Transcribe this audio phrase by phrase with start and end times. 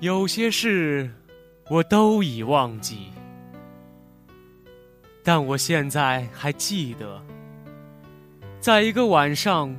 [0.00, 1.10] 有些事
[1.68, 3.10] 我都已忘记，
[5.22, 7.22] 但我现在还记得，
[8.60, 9.76] 在一个晚上，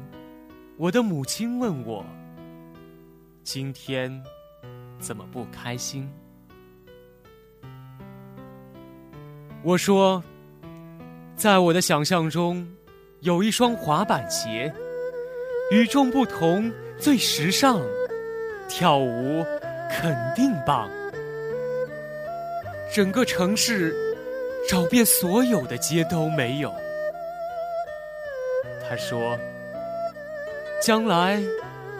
[0.77, 2.05] 我的母亲问我
[3.43, 4.23] ：“今天
[4.99, 6.07] 怎么不开心？”
[9.63, 10.23] 我说
[11.35, 12.67] ：“在我的想象中，
[13.21, 14.71] 有一双滑板鞋，
[15.71, 17.81] 与众不同，最时尚，
[18.69, 19.43] 跳舞。”
[19.91, 20.89] 肯定棒！
[22.93, 23.95] 整个城市
[24.69, 26.73] 找遍所有的街都没有。
[28.89, 29.37] 他说
[30.81, 31.41] ：“将来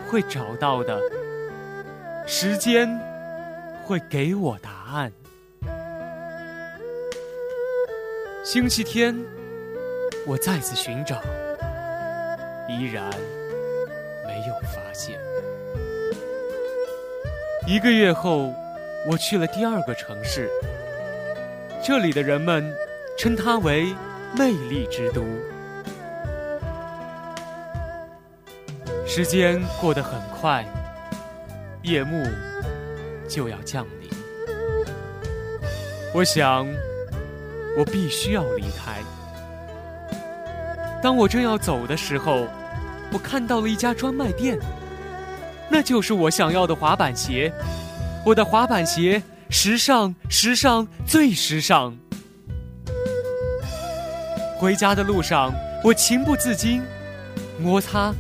[0.09, 0.99] 会找到的，
[2.25, 2.89] 时间
[3.85, 5.11] 会给我答案。”
[8.43, 9.15] 星期天，
[10.25, 11.21] 我再次寻找，
[12.67, 13.09] 依然
[14.27, 15.17] 没有发现。
[17.67, 18.51] 一个月后，
[19.07, 20.49] 我去了第二个城市。
[21.83, 22.73] 这里的人们
[23.17, 23.93] 称它为
[24.35, 25.23] “魅力之都”。
[29.05, 30.65] 时间过得很快，
[31.83, 32.25] 夜幕
[33.29, 34.09] 就要降临。
[36.15, 36.67] 我想，
[37.77, 38.97] 我必须要离开。
[41.01, 42.47] 当我正要走的时候，
[43.13, 44.57] 我看到了一家专卖店。
[45.73, 47.49] 那就是我想要的滑板鞋，
[48.25, 51.97] 我的滑板鞋，时尚，时尚，最时尚。
[54.57, 56.81] 回家的路上，我情不自禁
[57.57, 58.13] 摩擦，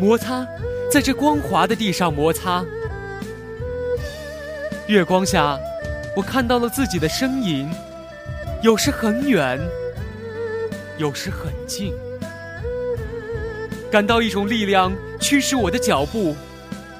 [0.00, 0.44] 摩擦，
[0.90, 2.64] 在这光滑的地上摩擦。
[4.88, 5.56] 月光下，
[6.16, 7.70] 我看到了自己的身影，
[8.62, 9.60] 有时很远，
[10.98, 11.94] 有时很近，
[13.92, 16.34] 感到一种力量驱使我的脚步。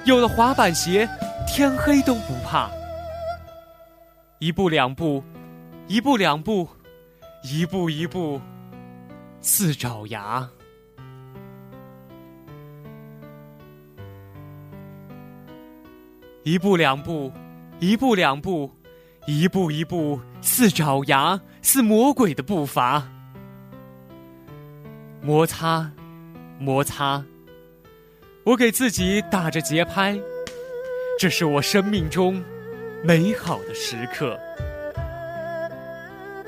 [0.07, 1.09] 有了滑板鞋，
[1.49, 2.71] 天黑都不怕。
[4.39, 5.25] 一步两步，
[5.89, 6.69] 一步两步，
[7.43, 8.41] 一步一步，
[9.41, 10.49] 似爪牙。
[16.45, 17.33] 一步两步，
[17.81, 18.71] 一步两步，
[19.27, 23.09] 一步一步，似爪牙，似魔鬼的步伐。
[25.21, 25.91] 摩擦，
[26.61, 27.25] 摩擦。
[28.47, 30.17] 我给自己打着节拍，
[31.19, 32.41] 这是我生命中
[33.03, 34.39] 美好的时刻。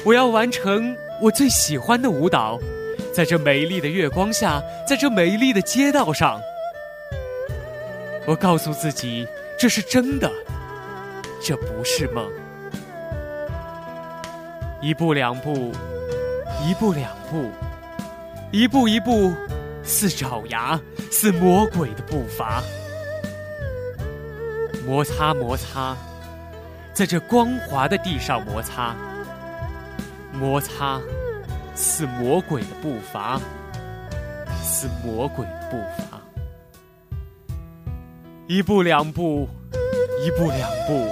[0.05, 2.57] 我要完成我最喜欢的舞蹈，
[3.13, 6.41] 在这美丽的月光下，在这美丽的街道上。
[8.29, 9.27] 我告诉自己，
[9.59, 10.31] 这是真的，
[11.43, 12.31] 这不是梦。
[14.81, 15.73] 一步两步，
[16.65, 17.51] 一步两步，
[18.53, 19.33] 一步一步。
[19.89, 20.79] 似爪牙，
[21.11, 22.63] 似魔鬼的步伐，
[24.87, 25.97] 摩擦摩擦，
[26.93, 28.95] 在这光滑的地上摩擦，
[30.31, 31.01] 摩擦，
[31.75, 33.41] 似魔鬼的步伐，
[34.63, 36.21] 似魔鬼的步伐，
[38.47, 39.49] 一步两步，
[40.23, 41.09] 一步两步，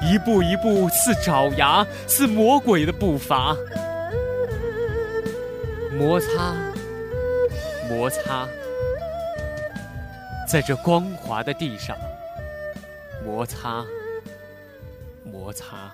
[0.00, 3.56] 一步一步，似爪牙，似魔鬼的步伐，
[5.98, 6.69] 摩擦。
[7.90, 8.46] 摩擦，
[10.46, 11.96] 在这光滑的地上，
[13.24, 13.84] 摩擦，
[15.24, 15.92] 摩擦。